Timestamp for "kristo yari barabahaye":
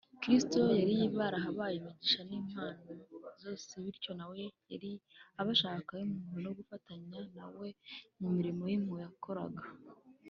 0.21-1.75